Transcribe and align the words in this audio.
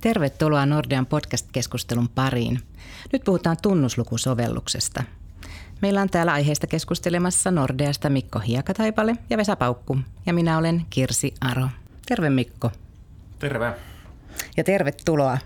Tervetuloa 0.00 0.66
Nordean 0.66 1.06
podcast-keskustelun 1.06 2.08
pariin. 2.14 2.60
Nyt 3.12 3.24
puhutaan 3.24 3.56
tunnuslukusovelluksesta. 3.62 5.02
Meillä 5.82 6.02
on 6.02 6.10
täällä 6.10 6.32
aiheesta 6.32 6.66
keskustelemassa 6.66 7.50
Nordeasta 7.50 8.10
Mikko 8.10 8.38
Hiakataipale 8.38 9.16
ja 9.30 9.36
Vesa 9.36 9.56
Paukku. 9.56 9.98
Ja 10.26 10.32
minä 10.32 10.58
olen 10.58 10.86
Kirsi 10.90 11.34
Aro. 11.40 11.68
Terve 12.08 12.30
Mikko. 12.30 12.70
Terve. 13.38 13.72
Ja 14.56 14.64
tervetuloa. 14.64 15.38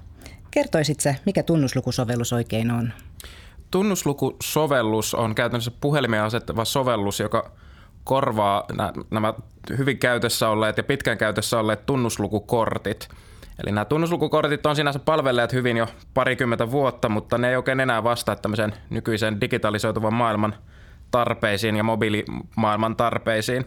Kertoisit 0.50 1.00
sä, 1.00 1.14
mikä 1.26 1.42
tunnuslukusovellus 1.42 2.32
oikein 2.32 2.70
on? 2.70 2.92
Tunnuslukusovellus 3.70 5.14
on 5.14 5.34
käytännössä 5.34 5.70
puhelimeen 5.80 6.22
asettava 6.22 6.64
sovellus, 6.64 7.20
joka 7.20 7.50
korvaa 8.04 8.64
nämä 9.10 9.34
hyvin 9.78 9.98
käytössä 9.98 10.48
olleet 10.48 10.76
ja 10.76 10.82
pitkään 10.82 11.18
käytössä 11.18 11.58
olleet 11.58 11.86
tunnuslukukortit– 11.86 13.08
Eli 13.58 13.72
nämä 13.72 13.84
tunnuslukukortit 13.84 14.66
on 14.66 14.76
sinänsä 14.76 14.98
palvelleet 14.98 15.52
hyvin 15.52 15.76
jo 15.76 15.86
parikymmentä 16.14 16.70
vuotta, 16.70 17.08
mutta 17.08 17.38
ne 17.38 17.50
ei 17.50 17.56
oikein 17.56 17.80
enää 17.80 18.04
vastaa 18.04 18.36
tämmöisen 18.36 18.74
nykyisen 18.90 19.40
digitalisoituvan 19.40 20.14
maailman 20.14 20.54
tarpeisiin 21.10 21.76
ja 21.76 21.82
mobiilimaailman 21.82 22.96
tarpeisiin. 22.96 23.64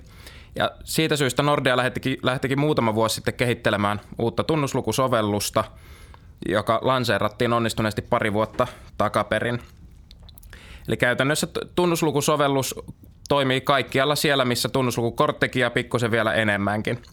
Ja 0.56 0.72
siitä 0.84 1.16
syystä 1.16 1.44
Nordea 1.44 1.78
lähtikin, 1.78 2.18
lähtikin 2.24 2.60
muutama 2.60 2.96
vuosi 2.96 3.16
sitten 3.16 3.34
kehittelemään 3.34 4.00
uutta 4.20 4.44
tunnuslukusovellusta, 4.44 5.64
joka 6.50 6.80
lanseerattiin 6.84 7.54
onnistuneesti 7.54 8.02
pari 8.02 8.34
vuotta 8.34 8.68
takaperin. 8.98 9.60
Eli 10.88 10.98
käytännössä 10.98 11.48
tunnuslukusovellus 11.76 12.76
toimii 13.28 13.62
kaikkialla 13.62 14.16
siellä, 14.16 14.46
missä 14.46 14.70
tunnuslukukorttikin 14.70 15.62
ja 15.62 15.70
pikkusen 15.70 16.12
vielä 16.12 16.34
enemmänkin– 16.34 17.02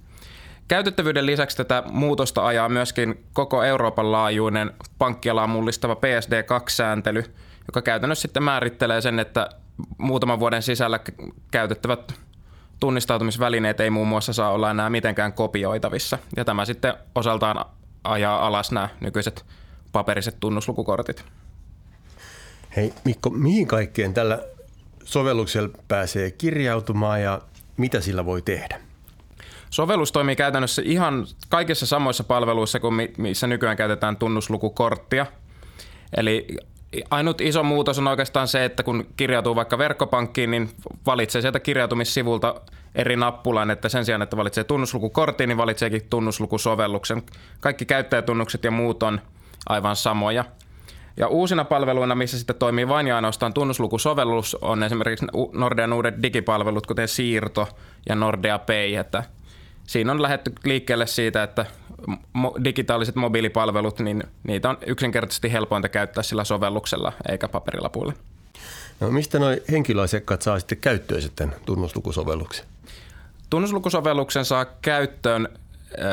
Käytettävyyden 0.68 1.26
lisäksi 1.26 1.56
tätä 1.56 1.82
muutosta 1.90 2.46
ajaa 2.46 2.68
myöskin 2.68 3.24
koko 3.32 3.62
Euroopan 3.62 4.12
laajuinen 4.12 4.70
pankkialaa 4.98 5.46
mullistava 5.46 5.94
PSD2-sääntely, 5.94 7.24
joka 7.66 7.82
käytännössä 7.82 8.22
sitten 8.22 8.42
määrittelee 8.42 9.00
sen, 9.00 9.18
että 9.18 9.48
muutaman 9.98 10.40
vuoden 10.40 10.62
sisällä 10.62 11.00
käytettävät 11.50 12.14
tunnistautumisvälineet 12.80 13.80
ei 13.80 13.90
muun 13.90 14.08
muassa 14.08 14.32
saa 14.32 14.50
olla 14.50 14.70
enää 14.70 14.90
mitenkään 14.90 15.32
kopioitavissa. 15.32 16.18
Ja 16.36 16.44
tämä 16.44 16.64
sitten 16.64 16.94
osaltaan 17.14 17.64
ajaa 18.04 18.46
alas 18.46 18.72
nämä 18.72 18.88
nykyiset 19.00 19.44
paperiset 19.92 20.36
tunnuslukukortit. 20.40 21.24
Hei 22.76 22.94
Mikko, 23.04 23.30
mihin 23.30 23.66
kaikkeen 23.66 24.14
tällä 24.14 24.38
sovelluksella 25.04 25.68
pääsee 25.88 26.30
kirjautumaan 26.30 27.22
ja 27.22 27.40
mitä 27.76 28.00
sillä 28.00 28.24
voi 28.24 28.42
tehdä? 28.42 28.80
Sovellus 29.70 30.12
toimii 30.12 30.36
käytännössä 30.36 30.82
ihan 30.84 31.26
kaikissa 31.48 31.86
samoissa 31.86 32.24
palveluissa 32.24 32.80
kuin 32.80 33.08
missä 33.18 33.46
nykyään 33.46 33.76
käytetään 33.76 34.16
tunnuslukukorttia. 34.16 35.26
Eli 36.16 36.46
ainut 37.10 37.40
iso 37.40 37.62
muutos 37.62 37.98
on 37.98 38.08
oikeastaan 38.08 38.48
se, 38.48 38.64
että 38.64 38.82
kun 38.82 39.06
kirjautuu 39.16 39.56
vaikka 39.56 39.78
verkkopankkiin, 39.78 40.50
niin 40.50 40.70
valitsee 41.06 41.42
sieltä 41.42 41.60
kirjautumissivulta 41.60 42.60
eri 42.94 43.16
nappulan, 43.16 43.70
että 43.70 43.88
sen 43.88 44.04
sijaan, 44.04 44.22
että 44.22 44.36
valitsee 44.36 44.64
tunnuslukukortin, 44.64 45.48
niin 45.48 45.56
valitseekin 45.56 46.06
tunnuslukusovelluksen. 46.10 47.22
Kaikki 47.60 47.84
käyttäjätunnukset 47.84 48.64
ja 48.64 48.70
muut 48.70 49.02
on 49.02 49.20
aivan 49.68 49.96
samoja. 49.96 50.44
Ja 51.16 51.28
uusina 51.28 51.64
palveluina, 51.64 52.14
missä 52.14 52.38
sitten 52.38 52.56
toimii 52.56 52.88
vain 52.88 53.06
ja 53.06 53.16
ainoastaan 53.16 53.54
tunnuslukusovellus, 53.54 54.54
on 54.60 54.82
esimerkiksi 54.82 55.26
Nordean 55.52 55.92
uudet 55.92 56.22
digipalvelut, 56.22 56.86
kuten 56.86 57.08
Siirto 57.08 57.68
ja 58.08 58.14
Nordea 58.14 58.58
Pay, 58.58 58.94
että 58.94 59.24
siinä 59.86 60.12
on 60.12 60.22
lähdetty 60.22 60.52
liikkeelle 60.64 61.06
siitä, 61.06 61.42
että 61.42 61.66
digitaaliset 62.64 63.14
mobiilipalvelut, 63.14 63.98
niin 64.00 64.22
niitä 64.42 64.70
on 64.70 64.78
yksinkertaisesti 64.86 65.52
helpointa 65.52 65.88
käyttää 65.88 66.22
sillä 66.22 66.44
sovelluksella 66.44 67.12
eikä 67.28 67.48
paperilapuilla. 67.48 68.12
No 69.00 69.10
mistä 69.10 69.38
nuo 69.38 69.48
henkilöasiakkaat 69.70 70.42
saa 70.42 70.58
sitten 70.58 70.78
käyttöön 70.78 71.22
sitten 71.22 71.54
tunnuslukusovelluksen? 71.66 72.66
Tunnuslukusovelluksen 73.50 74.44
saa 74.44 74.64
käyttöön 74.64 75.48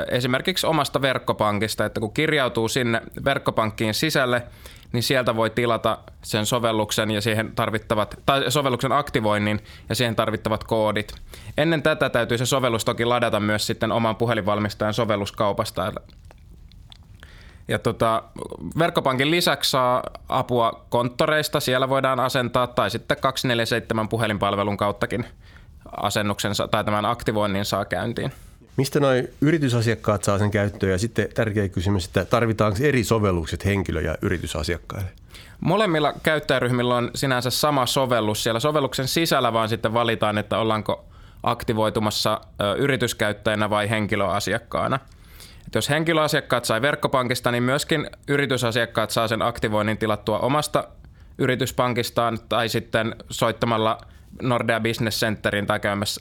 esimerkiksi 0.08 0.68
omasta 0.68 1.02
verkkopankista, 1.02 1.86
että 1.86 2.00
kun 2.00 2.14
kirjautuu 2.14 2.68
sinne 2.68 3.02
verkkopankkiin 3.26 3.94
sisälle, 3.94 4.44
niin 4.92 5.04
sieltä 5.04 5.36
voi 5.36 5.50
tilata 5.50 5.98
sen 6.24 6.46
sovelluksen 6.46 7.12
ja 7.12 7.22
siihen 7.22 7.52
tarvittavat, 7.56 8.20
tai 8.26 8.52
sovelluksen 8.52 8.92
aktivoinnin 8.92 9.60
ja 9.90 9.96
siihen 9.96 10.16
tarvittavat 10.16 10.64
koodit. 10.64 11.16
Ennen 11.58 11.84
tätä 11.84 12.10
täytyy 12.10 12.38
se 12.38 12.46
sovellus 12.46 12.86
toki 12.86 13.06
ladata 13.06 13.40
myös 13.40 13.68
sitten 13.68 13.92
oman 13.92 14.16
puhelinvalmistajan 14.16 14.94
sovelluskaupasta. 14.94 15.94
Ja 17.68 17.80
tota, 17.80 18.24
verkkopankin 18.80 19.32
lisäksi 19.32 19.72
saa 19.72 20.04
apua 20.30 20.86
konttoreista, 20.90 21.60
siellä 21.60 21.90
voidaan 21.90 22.20
asentaa, 22.20 22.68
tai 22.68 22.90
sitten 22.90 23.18
247 23.22 24.10
puhelinpalvelun 24.10 24.78
kauttakin 24.78 25.26
asennuksen 25.98 26.52
tai 26.72 26.84
tämän 26.84 27.06
aktivoinnin 27.06 27.66
saa 27.66 27.86
käyntiin. 27.86 28.32
Mistä 28.78 29.00
noin 29.00 29.28
yritysasiakkaat 29.42 30.24
saa 30.24 30.38
sen 30.38 30.52
käyttöön 30.52 30.92
ja 30.92 30.98
sitten 30.98 31.28
tärkeä 31.34 31.70
kysymys, 31.70 32.06
että 32.06 32.26
tarvitaanko 32.26 32.80
eri 32.82 33.04
sovellukset 33.04 33.66
henkilö- 33.66 34.02
ja 34.02 34.16
yritysasiakkaille? 34.22 35.10
Molemmilla 35.60 36.14
käyttäjäryhmillä 36.24 36.96
on 36.96 37.12
sinänsä 37.16 37.50
sama 37.50 37.86
sovellus. 37.86 38.44
Siellä 38.44 38.60
sovelluksen 38.60 39.08
sisällä 39.08 39.54
vaan 39.54 39.70
sitten 39.70 39.94
valitaan, 39.94 40.38
että 40.38 40.58
ollaanko 40.58 41.06
aktivoitumassa 41.44 42.42
yrityskäyttäjänä 42.78 43.70
vai 43.70 43.90
henkilöasiakkaana. 43.90 45.00
Et 45.68 45.76
jos 45.76 45.90
henkilöasiakkaat 45.90 46.66
sai 46.66 46.82
verkkopankista, 46.82 47.52
niin 47.52 47.64
myöskin 47.64 48.10
yritysasiakkaat 48.28 49.10
saa 49.10 49.28
sen 49.28 49.42
aktivoinnin 49.42 49.98
tilattua 49.98 50.40
omasta 50.40 50.88
yrityspankistaan 51.38 52.40
tai 52.50 52.70
sitten 52.70 53.16
soittamalla 53.30 53.98
Nordea 54.42 54.80
Business 54.80 55.20
Centerin 55.20 55.68
tai 55.68 55.80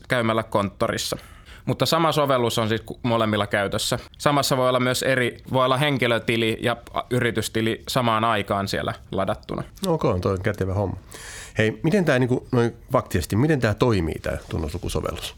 käymällä 0.09 0.43
konttorissa 0.43 1.17
mutta 1.65 1.87
sama 1.87 2.13
sovellus 2.13 2.59
on 2.59 2.69
siis 2.69 2.83
molemmilla 3.03 3.47
käytössä. 3.47 3.99
Samassa 4.19 4.57
voi 4.57 4.69
olla 4.69 4.81
myös 4.81 5.03
eri, 5.03 5.37
voi 5.53 5.65
olla 5.65 5.77
henkilötili 5.77 6.59
ja 6.61 6.77
yritystili 7.11 7.83
samaan 7.89 8.25
aikaan 8.25 8.69
siellä 8.69 8.95
ladattuna. 9.13 9.63
Ok, 9.87 10.03
toi 10.21 10.33
on 10.33 10.43
kätevä 10.43 10.75
homma. 10.75 10.97
Hei, 11.59 11.81
miten 11.83 12.05
tämä 12.05 12.19
niin 12.19 12.41
noin 12.53 12.77
faktisesti, 12.93 13.37
miten 13.37 13.61
tämä 13.61 13.75
toimii 13.75 14.19
tämä 14.23 14.37
tunnuslukusovellus? 14.49 15.37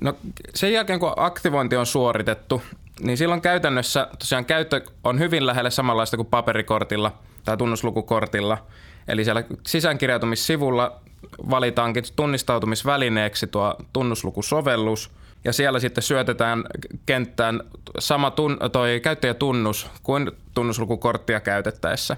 No 0.00 0.16
sen 0.54 0.72
jälkeen 0.72 1.00
kun 1.00 1.12
aktivointi 1.16 1.76
on 1.76 1.86
suoritettu, 1.86 2.62
niin 3.00 3.16
silloin 3.16 3.40
käytännössä 3.40 4.08
tosiaan 4.18 4.44
käyttö 4.44 4.80
on 5.04 5.18
hyvin 5.18 5.46
lähelle 5.46 5.70
samanlaista 5.70 6.16
kuin 6.16 6.26
paperikortilla 6.26 7.12
tai 7.44 7.56
tunnuslukukortilla. 7.56 8.58
Eli 9.08 9.24
siellä 9.24 9.44
sisäänkirjautumissivulla 9.66 11.00
valitaankin 11.50 12.04
tunnistautumisvälineeksi 12.16 13.46
tuo 13.46 13.74
tunnuslukusovellus 13.92 15.10
ja 15.44 15.52
siellä 15.52 15.80
sitten 15.80 16.02
syötetään 16.02 16.64
kenttään 17.06 17.60
sama 17.98 18.30
tun, 18.30 18.58
toi 18.72 19.00
käyttäjätunnus 19.02 19.90
kuin 20.02 20.30
tunnuslukukorttia 20.54 21.40
käytettäessä. 21.40 22.16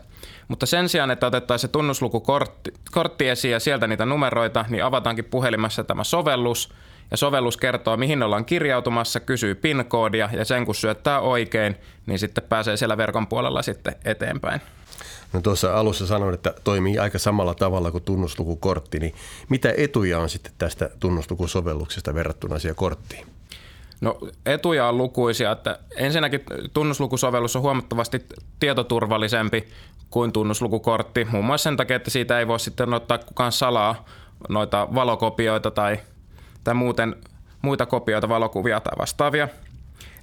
Mutta 0.49 0.66
sen 0.66 0.89
sijaan, 0.89 1.11
että 1.11 1.27
otettaisiin 1.27 1.69
se 1.69 1.72
tunnuslukukortti 1.72 2.72
kortti 2.91 3.28
esiin 3.28 3.53
ja 3.53 3.61
sieltä 3.61 3.87
niitä 3.87 4.06
numeroita, 4.06 4.65
niin 4.69 4.84
avataankin 4.84 5.25
puhelimessa 5.25 5.84
tämä 5.84 6.05
sovellus 6.05 6.72
ja 7.11 7.16
sovellus 7.16 7.56
kertoo, 7.56 7.97
mihin 7.97 8.22
ollaan 8.22 8.45
kirjautumassa, 8.45 9.21
kysyy 9.21 9.55
PIN-koodia 9.55 10.28
ja 10.33 10.45
sen 10.45 10.65
kun 10.65 10.75
syöttää 10.75 11.21
oikein, 11.21 11.77
niin 12.06 12.19
sitten 12.19 12.45
pääsee 12.49 12.77
siellä 12.77 12.97
verkon 12.97 13.27
puolella 13.27 13.62
sitten 13.62 13.95
eteenpäin. 14.05 14.61
No 15.33 15.41
tuossa 15.41 15.75
alussa 15.75 16.07
sanoin, 16.07 16.34
että 16.34 16.55
toimii 16.65 16.99
aika 16.99 17.19
samalla 17.19 17.55
tavalla 17.55 17.91
kuin 17.91 18.05
tunnuslukukortti, 18.05 18.99
niin 18.99 19.15
mitä 19.49 19.75
etuja 19.77 20.19
on 20.19 20.29
sitten 20.29 20.53
tästä 20.59 20.91
tunnuslukusovelluksesta 21.01 22.15
verrattuna 22.15 22.59
siihen 22.59 22.77
korttiin? 22.77 23.27
No 24.01 24.19
etuja 24.47 24.89
on 24.89 24.98
lukuisia, 24.98 25.53
että 25.53 25.78
ensinnäkin 25.97 26.41
tunnuslukusovellus 26.72 27.57
on 27.57 27.63
huomattavasti 27.63 28.27
tietoturvallisempi 28.60 29.69
kuin 30.10 30.33
tunnuslukukortti, 30.33 31.25
muun 31.25 31.45
muassa 31.45 31.65
sen 31.65 31.77
takia, 31.77 31.97
että 31.97 32.10
siitä 32.10 32.39
ei 32.39 32.47
voi 32.47 32.60
sitten 32.60 32.95
ottaa 32.95 33.19
kukaan 33.19 33.53
salaa 33.53 34.04
noita 34.48 34.89
valokopioita 34.95 35.71
tai, 35.71 35.98
tai 36.65 36.75
muuten 36.75 37.16
muita 37.63 37.87
kopioita, 37.87 38.28
valokuvia 38.28 38.81
tai 38.81 38.98
vastaavia. 38.98 39.48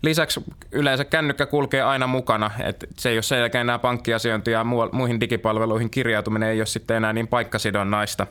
Lisäksi 0.04 0.44
yleensä 0.72 1.06
kännykkä 1.06 1.46
kulkee 1.46 1.82
aina 1.82 2.08
mukana, 2.08 2.52
että 2.64 2.88
se 2.98 3.10
ei 3.10 3.16
ole 3.16 3.22
sen 3.22 3.40
jälkeen 3.40 3.62
enää 3.62 3.80
pankkiasiointi 3.80 4.52
ja 4.52 4.66
muihin 4.92 5.20
digipalveluihin 5.20 5.90
kirjautuminen 5.90 6.50
ei 6.50 6.60
ole 6.60 6.66
sitten 6.66 6.98
enää 6.98 7.14
niin 7.14 7.28
paikkasidonnaista. 7.28 8.28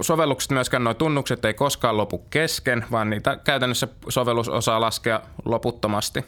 Sovellukset 0.00 0.50
myöskään 0.50 0.84
nuo 0.84 0.94
tunnukset 0.94 1.44
ei 1.44 1.54
koskaan 1.54 1.96
lopu 1.96 2.18
kesken, 2.18 2.84
vaan 2.90 3.10
niitä 3.10 3.38
käytännössä 3.44 3.88
sovellus 4.08 4.48
osaa 4.48 4.80
laskea 4.80 5.20
loputtomasti. 5.44 6.24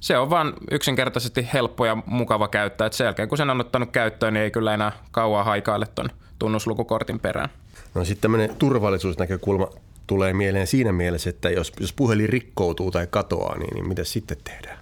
Se 0.00 0.18
on 0.18 0.30
vain 0.30 0.52
yksinkertaisesti 0.70 1.48
helppo 1.52 1.86
ja 1.86 1.96
mukava 2.06 2.48
käyttää, 2.48 2.86
että 2.86 2.96
sen 2.96 3.04
jälkeen 3.04 3.28
kun 3.28 3.38
sen 3.38 3.50
on 3.50 3.60
ottanut 3.60 3.90
käyttöön, 3.90 4.34
niin 4.34 4.42
ei 4.44 4.50
kyllä 4.50 4.74
enää 4.74 4.92
kauaa 5.10 5.44
haikaile 5.44 5.86
tuon 5.94 6.08
tunnuslukukortin 6.38 7.20
perään. 7.20 7.50
No 7.94 8.04
sitten 8.04 8.22
tämmöinen 8.22 8.56
turvallisuusnäkökulma 8.56 9.68
tulee 10.08 10.32
mieleen 10.32 10.66
siinä 10.66 10.92
mielessä, 10.92 11.30
että 11.30 11.50
jos, 11.50 11.72
jos 11.80 11.92
puhelin 11.92 12.28
rikkoutuu 12.28 12.90
tai 12.90 13.06
katoaa, 13.10 13.58
niin, 13.58 13.74
niin 13.74 13.88
mitä 13.88 14.04
sitten 14.04 14.36
tehdään? 14.44 14.78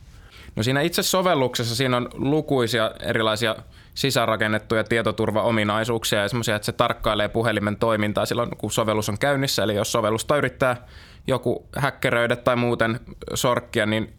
No 0.57 0.63
siinä 0.63 0.81
itse 0.81 1.03
sovelluksessa 1.03 1.77
siinä 1.77 1.97
on 1.97 2.09
lukuisia 2.15 2.91
erilaisia 3.01 3.57
sisäänrakennettuja 3.95 4.85
tietoturvaominaisuuksia 4.85 6.23
ja 6.23 6.29
semmoisia, 6.29 6.57
että 6.57 6.67
se 6.67 6.73
tarkkailee 6.73 7.29
puhelimen 7.29 7.77
toimintaa 7.77 8.27
silloin, 8.27 8.51
kun 8.59 8.73
sovellus 8.73 9.09
on 9.09 9.19
käynnissä. 9.19 9.63
Eli 9.63 9.75
jos 9.75 9.93
sovellusta 9.93 10.37
yrittää 10.37 10.87
joku 11.27 11.67
häkkeröidä 11.77 12.37
tai 12.37 12.57
muuten 12.57 13.01
sorkkia, 13.35 13.87
niin 13.87 14.13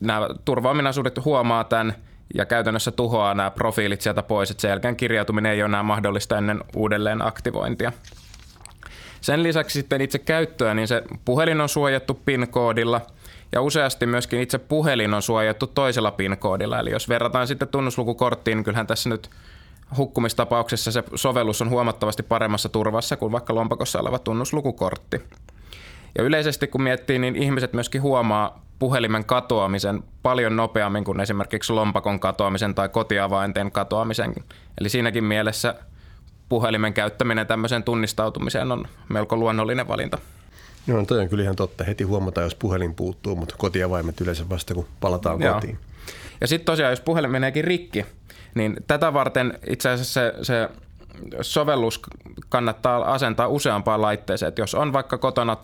nämä 0.00 0.28
turvaominaisuudet 0.44 1.24
huomaa 1.24 1.64
tämän 1.64 1.94
ja 2.34 2.46
käytännössä 2.46 2.90
tuhoaa 2.90 3.34
nämä 3.34 3.50
profiilit 3.50 4.00
sieltä 4.00 4.22
pois, 4.22 4.50
että 4.50 4.60
sen 4.60 4.68
jälkeen 4.68 4.96
kirjautuminen 4.96 5.52
ei 5.52 5.62
ole 5.62 5.68
enää 5.68 5.82
mahdollista 5.82 6.38
ennen 6.38 6.60
uudelleen 6.76 7.26
aktivointia. 7.26 7.92
Sen 9.20 9.42
lisäksi 9.42 9.72
sitten 9.80 10.00
itse 10.00 10.18
käyttöä, 10.18 10.74
niin 10.74 10.88
se 10.88 11.02
puhelin 11.24 11.60
on 11.60 11.68
suojattu 11.68 12.14
PIN-koodilla 12.14 13.00
ja 13.52 13.62
useasti 13.62 14.06
myöskin 14.06 14.40
itse 14.40 14.58
puhelin 14.58 15.14
on 15.14 15.22
suojattu 15.22 15.66
toisella 15.66 16.10
PIN-koodilla. 16.10 16.78
Eli 16.78 16.90
jos 16.90 17.08
verrataan 17.08 17.46
sitten 17.46 17.68
tunnuslukukorttiin, 17.68 18.56
niin 18.56 18.64
kyllähän 18.64 18.86
tässä 18.86 19.08
nyt 19.08 19.30
hukkumistapauksessa 19.96 20.92
se 20.92 21.04
sovellus 21.14 21.62
on 21.62 21.70
huomattavasti 21.70 22.22
paremmassa 22.22 22.68
turvassa 22.68 23.16
kuin 23.16 23.32
vaikka 23.32 23.54
lompakossa 23.54 24.00
oleva 24.00 24.18
tunnuslukukortti. 24.18 25.22
Ja 26.18 26.24
yleisesti 26.24 26.66
kun 26.66 26.82
miettii, 26.82 27.18
niin 27.18 27.36
ihmiset 27.36 27.72
myöskin 27.72 28.02
huomaa 28.02 28.62
puhelimen 28.78 29.24
katoamisen 29.24 30.02
paljon 30.22 30.56
nopeammin 30.56 31.04
kuin 31.04 31.20
esimerkiksi 31.20 31.72
lompakon 31.72 32.20
katoamisen 32.20 32.74
tai 32.74 32.88
kotiavainten 32.88 33.72
katoamisen. 33.72 34.34
Eli 34.80 34.88
siinäkin 34.88 35.24
mielessä 35.24 35.74
puhelimen 36.50 36.94
käyttäminen 36.94 37.46
tämmöiseen 37.46 37.82
tunnistautumiseen 37.82 38.72
on 38.72 38.84
melko 39.08 39.36
luonnollinen 39.36 39.88
valinta. 39.88 40.18
Joo, 40.86 41.04
toi 41.04 41.18
on 41.18 41.28
kyllä 41.28 41.42
ihan 41.42 41.56
totta. 41.56 41.84
Heti 41.84 42.04
huomataan, 42.04 42.44
jos 42.44 42.54
puhelin 42.54 42.94
puuttuu, 42.94 43.36
mutta 43.36 43.54
kotiavaimet 43.58 44.20
yleensä 44.20 44.48
vasta, 44.48 44.74
kun 44.74 44.86
palataan 45.00 45.42
Joo. 45.42 45.54
kotiin. 45.54 45.78
Ja 46.40 46.46
sitten 46.46 46.66
tosiaan, 46.66 46.92
jos 46.92 47.00
puhelin 47.00 47.30
meneekin 47.30 47.64
rikki, 47.64 48.06
niin 48.54 48.76
tätä 48.86 49.12
varten 49.12 49.58
itse 49.66 49.90
asiassa 49.90 50.20
se, 50.20 50.32
se 50.42 50.68
sovellus 51.40 52.00
kannattaa 52.48 53.12
asentaa 53.12 53.48
useampaan 53.48 54.02
laitteeseen. 54.02 54.48
Et 54.48 54.58
jos 54.58 54.74
on 54.74 54.92
vaikka 54.92 55.18
kotona 55.18 55.56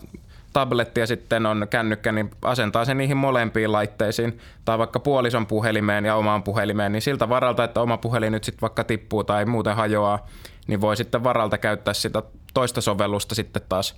tabletti 0.57 0.99
ja 0.99 1.07
sitten 1.07 1.45
on 1.45 1.67
kännykkä, 1.69 2.11
niin 2.11 2.31
asentaa 2.41 2.85
se 2.85 2.93
niihin 2.93 3.17
molempiin 3.17 3.71
laitteisiin 3.71 4.39
tai 4.65 4.77
vaikka 4.77 4.99
puolison 4.99 5.47
puhelimeen 5.47 6.05
ja 6.05 6.15
omaan 6.15 6.43
puhelimeen, 6.43 6.91
niin 6.91 7.01
siltä 7.01 7.29
varalta, 7.29 7.63
että 7.63 7.81
oma 7.81 7.97
puhelin 7.97 8.31
nyt 8.31 8.43
sitten 8.43 8.61
vaikka 8.61 8.83
tippuu 8.83 9.23
tai 9.23 9.45
muuten 9.45 9.75
hajoaa, 9.75 10.27
niin 10.67 10.81
voi 10.81 10.97
sitten 10.97 11.23
varalta 11.23 11.57
käyttää 11.57 11.93
sitä 11.93 12.23
toista 12.53 12.81
sovellusta 12.81 13.35
sitten 13.35 13.61
taas 13.69 13.95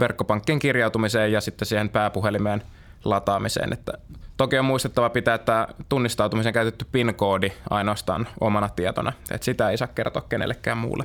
verkkopankkien 0.00 0.58
kirjautumiseen 0.58 1.32
ja 1.32 1.40
sitten 1.40 1.66
siihen 1.66 1.88
pääpuhelimeen 1.88 2.62
lataamiseen. 3.04 3.72
Että 3.72 3.92
toki 4.36 4.58
on 4.58 4.64
muistettava 4.64 5.10
pitää 5.10 5.34
että 5.34 5.68
tunnistautumisen 5.88 6.52
käytetty 6.52 6.86
PIN-koodi 6.92 7.52
ainoastaan 7.70 8.28
omana 8.40 8.68
tietona, 8.68 9.12
että 9.30 9.44
sitä 9.44 9.70
ei 9.70 9.76
saa 9.76 9.88
kertoa 9.88 10.22
kenellekään 10.28 10.78
muulle. 10.78 11.04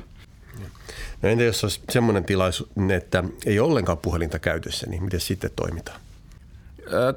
No 1.24 1.30
entä 1.30 1.44
jos 1.44 1.64
olisi 1.64 1.80
semmoinen 1.90 2.24
tilaisuus, 2.24 2.70
että 2.96 3.24
ei 3.46 3.60
ollenkaan 3.60 3.98
puhelinta 3.98 4.38
käytössä, 4.38 4.86
niin 4.90 5.04
miten 5.04 5.20
sitten 5.20 5.50
toimitaan? 5.56 6.00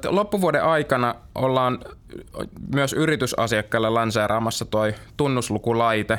Loppuvuoden 0.08 0.64
aikana 0.64 1.14
ollaan 1.34 1.78
myös 2.74 2.92
yritysasiakkaille 2.92 3.90
lanseeraamassa 3.90 4.64
tuo 4.64 4.82
tunnuslukulaite, 5.16 6.18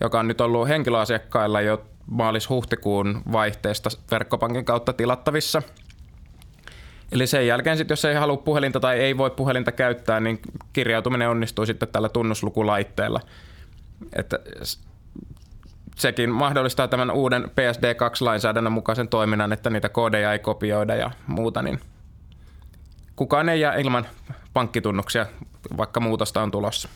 joka 0.00 0.20
on 0.20 0.28
nyt 0.28 0.40
ollut 0.40 0.68
henkilöasiakkailla 0.68 1.60
jo 1.60 1.84
maalis-huhtikuun 2.06 3.22
vaihteesta 3.32 3.90
verkkopankin 4.10 4.64
kautta 4.64 4.92
tilattavissa. 4.92 5.62
Eli 7.12 7.26
sen 7.26 7.46
jälkeen 7.46 7.76
sitten, 7.76 7.92
jos 7.92 8.04
ei 8.04 8.14
halua 8.14 8.36
puhelinta 8.36 8.80
tai 8.80 8.98
ei 8.98 9.16
voi 9.18 9.30
puhelinta 9.30 9.72
käyttää, 9.72 10.20
niin 10.20 10.40
kirjautuminen 10.72 11.28
onnistuu 11.28 11.66
sitten 11.66 11.88
tällä 11.88 12.08
tunnuslukulaitteella. 12.08 13.20
Että 14.16 14.38
sekin 16.00 16.30
mahdollistaa 16.30 16.88
tämän 16.88 17.10
uuden 17.10 17.44
PSD2-lainsäädännön 17.44 18.72
mukaisen 18.72 19.08
toiminnan, 19.08 19.52
että 19.52 19.70
niitä 19.70 19.88
koodeja 19.88 20.32
ei 20.32 20.38
kopioida 20.38 20.94
ja 20.96 21.10
muuta, 21.26 21.62
niin 21.62 21.80
kukaan 23.16 23.48
ei 23.48 23.60
jää 23.60 23.74
ilman 23.74 24.06
pankkitunnuksia, 24.52 25.26
vaikka 25.76 26.00
muutosta 26.00 26.42
on 26.42 26.50
tulossa. 26.50 26.88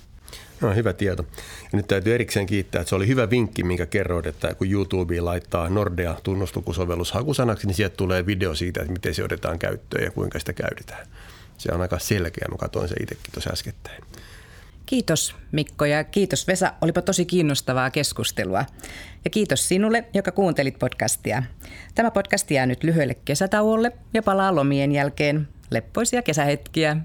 No, 0.61 0.75
hyvä 0.75 0.93
tieto. 0.93 1.27
Ja 1.73 1.77
nyt 1.77 1.87
täytyy 1.87 2.15
erikseen 2.15 2.47
kiittää, 2.47 2.81
että 2.81 2.89
se 2.89 2.95
oli 2.95 3.06
hyvä 3.06 3.31
vinkki, 3.31 3.62
minkä 3.62 3.87
kerroit, 3.87 4.27
että 4.27 4.55
kun 4.55 4.71
YouTubeen 4.71 5.25
laittaa 5.25 5.69
Nordea 5.69 6.17
tunnuslukusovellus 6.23 7.12
hakusanaksi, 7.12 7.67
niin 7.67 7.75
sieltä 7.75 7.97
tulee 7.97 8.27
video 8.27 8.55
siitä, 8.55 8.81
että 8.81 8.93
miten 8.93 9.15
se 9.15 9.25
otetaan 9.25 9.59
käyttöön 9.59 10.05
ja 10.05 10.11
kuinka 10.11 10.39
sitä 10.39 10.53
käytetään. 10.53 11.06
Se 11.59 11.73
on 11.73 11.81
aika 11.81 11.99
selkeä, 11.99 12.49
mä 12.51 12.56
katsoin 12.56 12.89
se 12.89 12.95
itsekin 13.01 13.33
tuossa 13.33 13.51
äskettäin. 13.51 14.05
Kiitos 14.86 15.36
Mikko 15.52 15.84
ja 15.84 16.04
kiitos 16.04 16.46
Vesa, 16.46 16.72
olipa 16.81 17.02
tosi 17.02 17.25
kiinnostavaa 17.25 17.90
keskustelua. 17.90 18.64
Ja 19.25 19.31
kiitos 19.31 19.69
sinulle, 19.69 20.04
joka 20.14 20.32
kuuntelit 20.32 20.78
podcastia. 20.78 21.42
Tämä 21.94 22.10
podcast 22.10 22.50
jää 22.50 22.66
nyt 22.66 22.84
lyhyelle 22.84 23.14
kesätauolle 23.14 23.92
ja 24.14 24.22
palaa 24.22 24.54
lomien 24.54 24.92
jälkeen. 24.92 25.48
Leppoisia 25.70 26.22
kesähetkiä. 26.22 26.96